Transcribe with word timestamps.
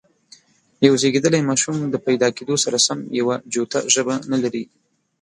یو 0.85 0.93
زېږيدلی 1.01 1.41
ماشوم 1.49 1.75
د 1.87 1.95
پیدا 2.07 2.27
کېدو 2.37 2.55
سره 2.63 2.77
سم 2.87 2.99
یوه 3.19 3.35
جوته 3.53 3.79
ژبه 3.93 4.15
نه 4.31 4.37
لري. 4.43 4.63